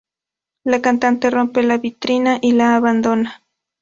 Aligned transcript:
La 0.63 0.81
cantante 0.81 1.29
rompe 1.29 1.61
la 1.61 1.77
vitrina 1.77 2.39
y 2.41 2.53
la 2.53 2.75
abandona. 2.75 3.43